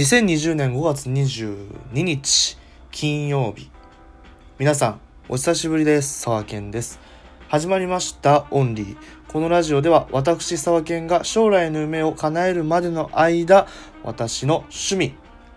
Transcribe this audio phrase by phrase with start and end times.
[0.00, 1.58] 2020年5月22
[1.92, 2.56] 日
[2.90, 3.70] 金曜日。
[4.58, 6.20] 皆さんお久しぶりです。
[6.20, 6.98] 沢健です。
[7.48, 8.96] 始まりましたオンリー。
[9.28, 13.66] このラジオでは私沢健が将来の夢を叶えるまでの間
[14.02, 15.12] 私の趣味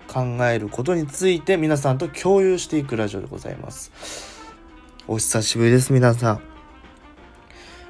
[0.10, 3.94] 考えることについて皆さんと共有していくラジオでございます。
[5.08, 6.53] お久しぶりです皆さん。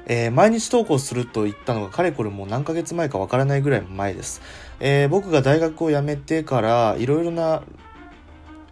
[0.06, 4.42] えー、毎日投稿すると言ったのがかれこれもう何ヶ月前かわからないぐらい前です。
[4.80, 7.62] えー、僕が大学を辞めてからいろいろな、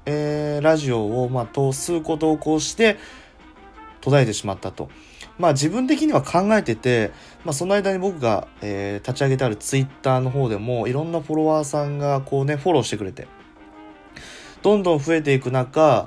[0.05, 2.99] えー、ラジオを、まあ、と数個投稿して
[4.01, 4.91] 途絶えてしまったと。
[5.39, 7.11] まあ自分的には考えてて、
[7.45, 13.27] まあその間に僕が、えー、立ち上げてあるツイッターの方でもいろんなフォロワーさんがこうね、フォローしてくれて、
[14.63, 16.07] どんどん増えていく中、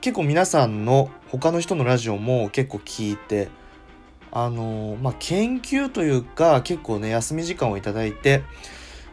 [0.00, 3.48] 結構皆さんの他の人のラジオも結構聞いて、
[4.36, 8.42] あのまあ、研究というか結構ね休み時間をいただいて、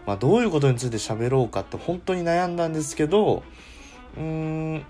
[0.08, 3.44] まあ、どういうことについて喋ろうかって本当に悩んだんですけど
[4.18, 4.84] うーん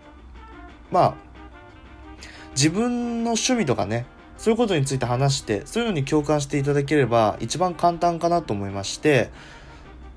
[0.89, 1.15] まあ
[2.51, 4.05] 自分の趣味とかね
[4.38, 9.31] そういうことについて話してそういうのに共感していただければ一番簡単かなと思いまして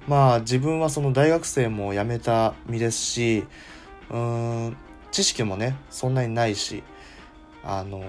[0.06, 3.44] まあ自分はその大学生も辞めた身ですし
[4.10, 4.76] うーん
[5.10, 6.84] 知識もねそんなにないし
[7.64, 8.04] あの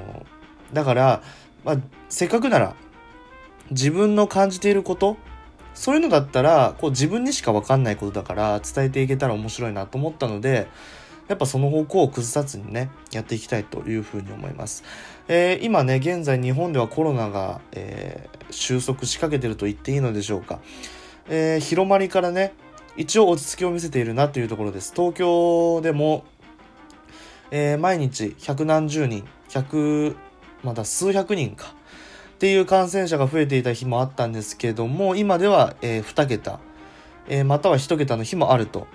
[0.71, 1.23] だから
[1.65, 1.77] まあ、
[2.07, 2.75] せっかくなら
[3.71, 5.17] 自分の感じていること
[5.73, 10.67] そういうのだったらこう自分にしか分かんないことだから伝えていけたら面白いなと思ったので
[11.27, 14.83] やっぱその方向を崩さずにねやっていきたいというふうに思います、
[15.27, 20.59] えー、今ね現在日本ではコロナが、えー、収束しかけてると言っていいのでしょうか、
[21.27, 22.53] えー、広まりからね
[22.95, 24.93] 一応落ち着きを見せているなというところです。
[24.95, 26.23] 東京でも、
[27.51, 30.15] え毎日百何十人100
[30.65, 31.73] まだ数百人か。
[32.35, 36.59] っていう感染者が増えていた日もあったんですけども今では、えー、2桁、
[37.29, 38.87] えー、または1桁の日もあると、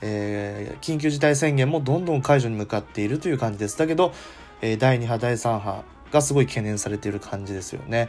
[0.00, 3.78] えー、緊急事態宣言もどんどん解除に向かっているという感じです。
[3.78, 4.12] だけど、
[4.62, 8.08] え、第2波第3波がすごい懸念されている感じですよね。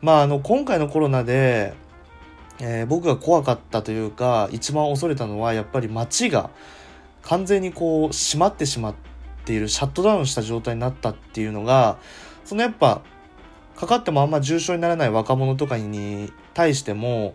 [0.00, 1.74] まああの今回のコロナで
[2.60, 6.50] え、僕が怖かったというか一番恐れたのはやっぱり街が
[7.22, 8.94] 完全にこう閉まってしまっ
[9.44, 11.98] ているシャットダウンした状態になったっていうのが
[12.44, 13.02] そのやっぱ
[13.76, 17.34] かかってもあんま重症にならない若者とかに対しても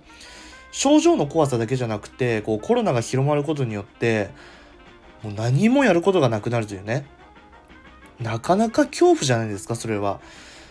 [0.72, 4.30] 症状の怖さだけじゃなくてこうコロナが広まることによって
[5.24, 7.06] もう何もやることがなくなるというね
[8.19, 10.19] なかなか恐怖じゃないですかそれは。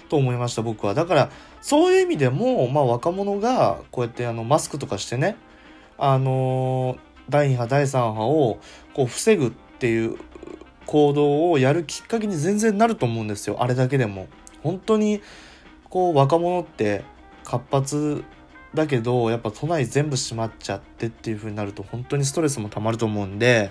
[0.09, 0.95] と思いました僕は。
[0.95, 5.37] だからそういう意味でも、まあ、若者がこうやってあのマスクとかしてね
[5.99, 6.97] あの、
[7.29, 8.59] 第2波第3波を
[8.95, 10.17] こう防ぐっていう
[10.89, 13.59] 行動をやるきっかけに全然なると思うんですよ。
[13.61, 14.27] あれだけでも。
[14.63, 15.21] 本当に
[15.91, 17.05] こう若者って
[17.45, 18.25] 活発
[18.73, 23.71] だけどやっぱ都内全部閉まっちゃってっていう風になると本当にストレスもたまると思うんで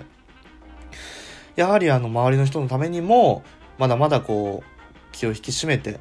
[1.56, 3.42] やはりあの周りの人のためにも
[3.78, 5.98] まだまだこう気を引き締めて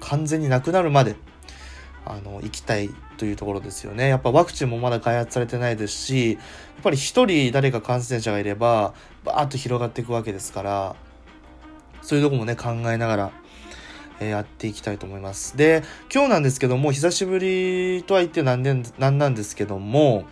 [0.00, 1.14] 完全になくなるまで
[2.10, 4.08] あの行きたいというところですよね。
[4.08, 8.94] やっぱワクチンもまだ開発されてないですし、やっぱり一人誰か感染者がいれば、
[9.24, 10.96] バーッと広がっていくわけですから、
[12.02, 13.32] そういうとこもね、考えながら、
[14.20, 15.56] え、やっていきたいと思います。
[15.56, 15.82] で、
[16.12, 20.24] 今日なんですけども、久しぶりとは言ってなんで、なんなんですけども、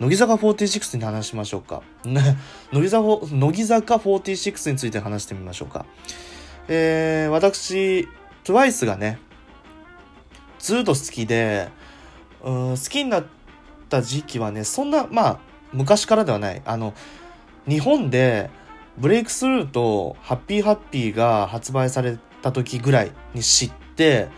[0.00, 1.82] 乃木坂46に話しましょうか。
[2.04, 2.34] 乃
[2.72, 5.86] 木坂、乃木坂46について話してみましょうか。
[6.68, 8.08] えー、私、
[8.44, 9.18] TWICE がね、
[10.64, 11.68] ずっと好きで、
[12.42, 13.24] うん好きになっ
[13.90, 15.38] た時期はね、そんな、まあ、
[15.74, 16.62] 昔からではない。
[16.64, 16.94] あの、
[17.68, 18.48] 日本で、
[18.96, 24.28] ブレイクスルーとハッピーハッピーが発売された時ぐらいに知って、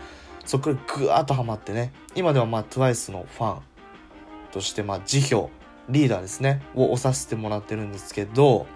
[0.45, 3.61] そこからぐわーっとハマってね、今ではまあ TWICE のファン
[4.51, 5.49] として、まあ辞表、
[5.87, 8.67] リーダーですね、を押させてもらってるんですけど、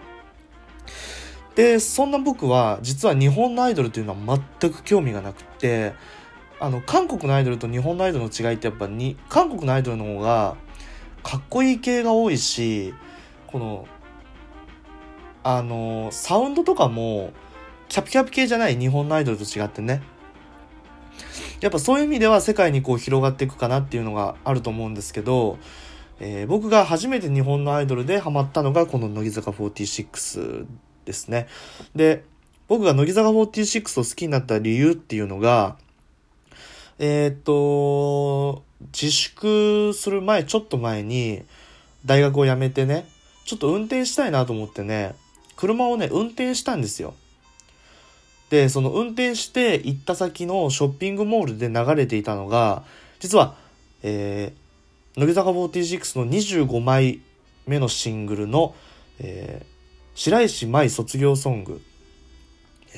[1.56, 5.94] で、そんな僕は実は日本のアイドルというのは全く興味がなくて、
[6.62, 10.56] あの韓国のアイドルと日本のアイドルの違いってやっぱに韓国のアイドルの方が
[11.24, 12.94] かっこいい系が多いし
[13.48, 13.88] この
[15.44, 17.34] あのサウンドとかも
[17.90, 20.04] キャピキャピ系じゃない日本のアイドルと違ってね
[21.62, 25.58] やっぱそういう意味では世界にこう広がっていくかなっていうのがあると思うんですけど、
[26.20, 30.68] えー、僕が初めて日本のアイドルでハマったのがこの乃木坂46
[31.06, 31.48] ですね。
[31.96, 32.24] で、
[32.68, 35.78] 僕が乃木坂46を好きになった理由っていうのが、
[37.04, 38.62] えー、っと、
[38.94, 41.42] 自粛する前、ちょっと前に、
[42.06, 43.08] 大学を辞めてね、
[43.44, 45.16] ちょっと運転したいなと思ってね、
[45.56, 47.16] 車をね、運転したんですよ。
[48.52, 52.84] で、その運転して行った先のショッピングモールで流れていたのが、
[53.20, 53.56] 実は、
[54.04, 57.22] えー、乃木坂46の25枚
[57.66, 58.76] 目のシングルの、
[59.18, 59.68] えー、
[60.14, 61.82] 白石舞卒業ソング、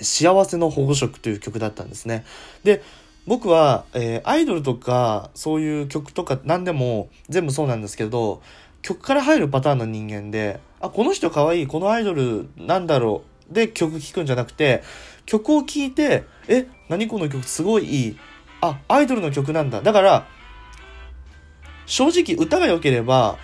[0.01, 2.25] 幸せの保護色という曲だったんですね。
[2.65, 2.83] で、
[3.25, 8.41] 僕は、えー、アイドルとか、そういう曲とか何でも全部そうなんですけど、
[8.81, 14.83] 曲から入るパターンの人間で、あ、この人可愛い、このアイドルなんだろう、で曲聴くんじゃなくて、
[15.25, 18.17] 曲を聴いて、え、何この曲すごいいい。
[18.59, 19.81] あ、アイドルの曲なんだ。
[19.81, 20.27] だから、
[21.85, 23.37] 正直歌が良ければ、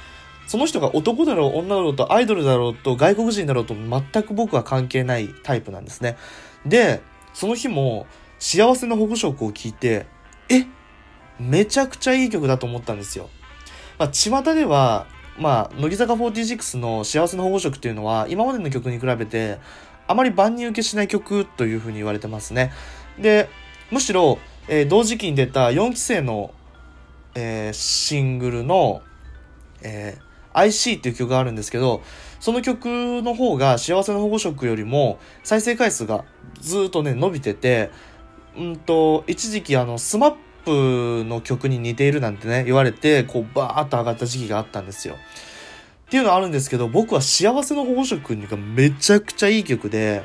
[0.48, 6.18] その人が男だろう、女だろうと、アイドルだろうと、外国人だろうと、全く僕は関係ないタイプなんですね。
[6.66, 7.02] で、
[7.34, 8.08] その日も、
[8.40, 10.08] 幸せの保護色を聞いて、
[10.50, 10.66] え
[11.40, 13.30] めちゃくちゃいい曲だと思ったんですよ。
[13.98, 15.08] まあ、巷では、
[15.38, 19.60] まあ、乃木坂46の幸せの保護色っていうのは、今までの曲に比べて、
[20.08, 22.72] あまり万人受けしない曲というふうに言われてますね。
[23.20, 23.50] で、
[23.92, 26.54] むしろ、えー、同時期に出た4期生の、
[27.36, 29.02] えー、シングルの、
[29.82, 32.02] えー、IC っていう曲があるんですけど、
[32.40, 32.86] その曲
[33.22, 36.26] の方が幸せの保護色よりも再生回数が
[36.60, 37.92] ずっとね、伸びてて、
[38.58, 40.36] うんと、一時期あの、スマッ
[40.66, 45.16] プの曲に似ているなんてね、言われて、こう、バーっと上がった時期があったんですよ。
[45.16, 50.24] っていうのはあるんですけど、僕は幸せの保護色がめちゃくちゃいい曲で、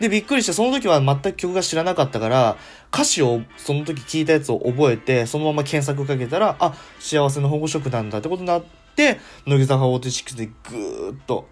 [0.00, 2.56] で、びっくりして、その時は全く曲が知らなかったから、
[2.92, 8.64] 歌詞をその時聞いたやつを覚えて、そのまま検索かけたら、あ、幸せの保護色なんだってことになっ
[8.94, 11.48] て、乃木坂46でぐーっと、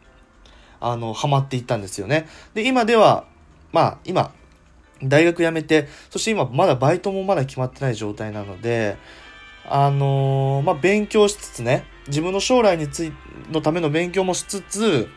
[0.81, 2.27] あの、ハマっていったんですよね。
[2.53, 3.25] で、今では、
[3.73, 4.33] まあ、今、
[5.03, 8.97] 大学辞めて、そして今まだバイトもまだ決まってない状態なので、
[9.67, 13.13] あのー、まあ、勉強しつつね、自分の将来につい、
[13.51, 15.09] のための勉強もしつつ、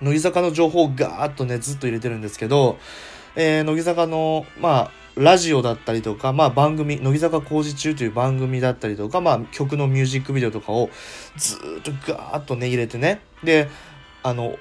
[0.00, 2.78] 乃木坂の情報をガーッとね、ずっと入れてるんですけど、
[3.36, 10.88] えー、乃木坂の、まあ、ラジオだったりとか、まあ番組、乃木坂工事中という番組だったりとか、まあ曲のミュージックビデオとかを
[11.36, 13.20] ずっとガーッとね、入れてね。
[13.44, 13.68] で、
[14.22, 14.56] あの、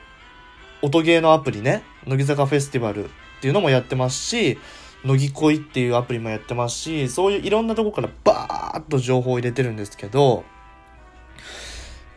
[0.81, 3.09] 音ゲーのアプリね、乃木坂フェスティバル
[3.41, 4.59] っていうのもやってますし、
[5.03, 10.43] 乃木恋っていうアプリもやってますし、そういういろんなとこからバーッと情報を入れてるんですけど、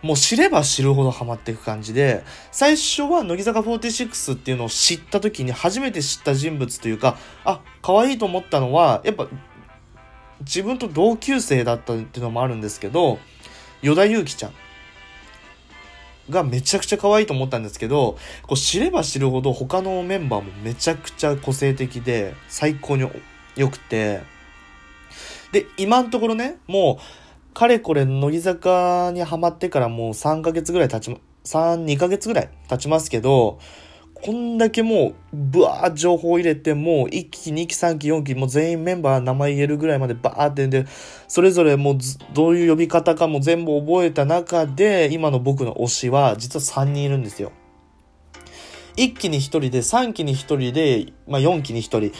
[0.02, 7.16] もう知れば知るほどハマっていく感じで、最初は乃木坂46っていうのを知った時に初めて知った人物というか、
[7.46, 9.28] あ、可愛いと思ったのは、やっぱ
[10.40, 13.18] 自分と同級生だったっていうのもあるんですけど、
[13.80, 14.52] 与田祐希ちゃん。
[16.30, 23.08] がめちゃくちゃ可愛いと思ったんですけど、こう知れば知るほど他のメンバーもめちゃくちゃ個性的で最高に
[23.56, 24.22] 良くて、
[25.52, 33.60] で、今のところね、もうかれこれ乃木坂にハマってからもう3ヶ月ぐらい経ちま、3、2ヶ月ぐらい経ちますけど、
[34.14, 40.86] こんだけもう、ブワー情報入れて、もう1期、2期、3期、4期、もう全員メンバー名前言えるぐらいまでバーってんで、
[41.28, 41.98] それぞれもう
[42.32, 47.52] どういう呼び方かも全部覚えた中で、今の僕の推しは実は3人いるんですよ。
[48.96, 52.12] 1期に1人で、3期に1人で、まあ4期に1人。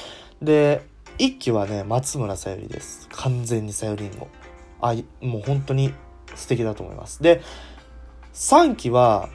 [0.43, 0.82] で、
[1.19, 3.08] 1期はね、松村さゆりです。
[3.12, 4.29] 完全にさゆりんご。
[4.81, 5.94] あもう本当に
[6.35, 7.23] 素敵だと思います。
[7.23, 7.41] で、
[8.35, 9.29] 3期は、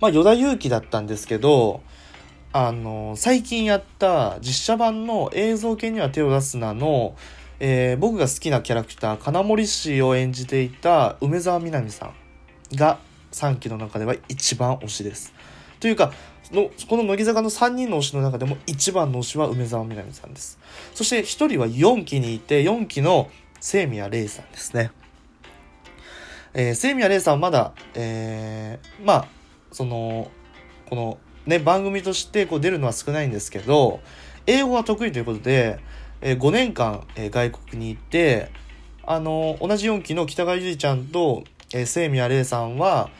[0.00, 1.82] まあ、与田祐希だったんですけど、
[2.52, 7.14] あの、最近やった実写版の映像系には手を出すなの、
[7.60, 12.98] えー、僕が好きなキャラクター、金森氏を演じていた梅沢みなみさんが
[13.32, 15.34] 3期の中では一番推しです。
[15.80, 16.12] というか、
[16.52, 20.58] のこの乃木坂の3人の推しの中でも一番の推しは梅沢みなみさんです。
[20.94, 23.28] そして1人は4期にいて、4期の
[23.60, 24.90] 清宮玲さんですね。
[26.54, 29.37] えー、清宮玲さんはまだ、えー、まあ、
[29.72, 30.30] その、
[30.86, 34.00] この、ね、番組としてこう出るのは少ないんですけど、
[34.46, 35.78] 英語が得意ということで、
[36.20, 38.50] えー、5年間、えー、外国に行って、
[39.04, 43.10] あの、同じ4期の北川ゆりちゃんと、え、清宮玲さんは、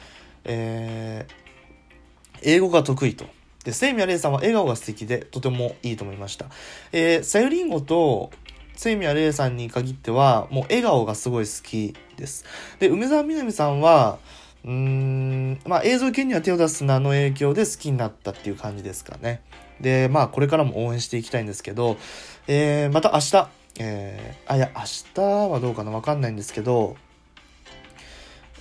[0.44, 3.24] えー、英語が得意と。
[3.64, 6.46] で、清宮玲さんは笑顔が素敵で、とてもいいと思いました。
[6.92, 8.30] えー、さゆりんごと、
[8.78, 12.44] セイミヤレイさんに限っては、もう笑顔がすごい好きです。
[12.78, 14.20] で、梅沢みなみさんは、
[14.68, 19.40] うーん、まあ映像系には手を出す名の影響で好きになったっていう感じですかね。
[19.80, 21.96] で、まあこれからも応援していきたいんですけど、
[22.46, 23.48] えー、また明日、
[23.80, 24.82] えー、あ、いや、明
[25.14, 26.96] 日はどうかなわかんないんですけど、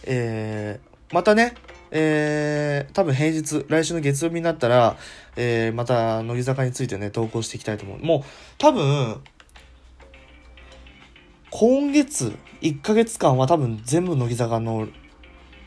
[0.04, 1.56] えー、またね、
[1.92, 4.96] えー、多分平日、来週の月曜日になったら、
[5.36, 8.00] えー、また乃木坂についてね、投稿していきたいと思う。
[8.00, 8.22] もう、
[8.58, 9.22] 多分、
[11.50, 14.88] 今月1ヶ月間は多分全部乃木坂の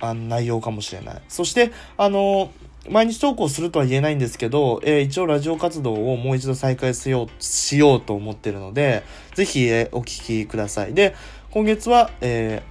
[0.01, 1.23] あ内容かもしれない。
[1.29, 2.51] そして、あの、
[2.89, 9.03] 毎日投稿するとは言えないんですけど、えー、一応ラジオ活動をもう一度再開しよう、しようと思ってるので、
[9.35, 10.95] ぜひ、えー、お聞きください。
[10.95, 11.15] で、
[11.51, 12.63] 今月は、え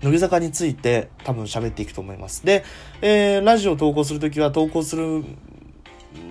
[0.00, 2.44] ー、乃木坂について多分喋っていくと思います。
[2.44, 2.64] で、
[3.00, 5.24] えー、ラジオ投稿するときは投稿する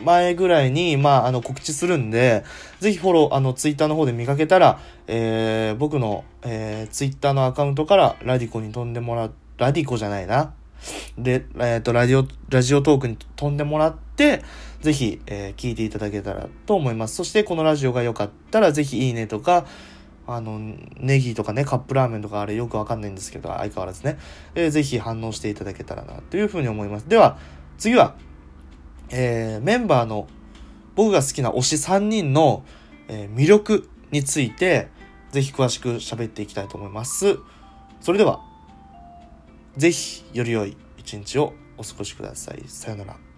[0.04, 2.44] 前ぐらいに、まあ、あの、告知するんで、
[2.80, 9.34] ぜひフォロー、あの、ツイッターの方で見かけたら、えー、僕の、えー、ツイッターのアカウントからラディコに飛んでもらう、
[9.64, 10.54] ラディコじゃないな。
[11.18, 14.44] で、えっ、ー、と、ラジオ、ラジオトークに飛んでもらって、
[14.82, 17.16] ぜひ、えー、聞いていただけたらと思います。
[17.16, 19.66] そして、このラジオが良かったら、ぜひいいねとか、
[20.28, 20.60] あの、
[20.98, 24.18] ネギとかね、カップラーメンとかあれよくわかんないんですけど、相変わらずね、
[24.56, 27.08] えー、ぜひ反応していただけたらな、というふうに思います。
[27.08, 27.38] では、
[27.78, 28.16] 次は、
[29.10, 30.28] えー、メンバーの、
[30.96, 32.66] 僕が好きな推し3人の、
[33.08, 34.90] えー、魅力について、
[35.32, 37.38] ぜひ詳しく喋っていきたいと思います。
[38.02, 38.42] それでは、
[39.78, 42.64] ぜひ、より良い一日をお過ごしください。
[42.68, 43.33] さよなら。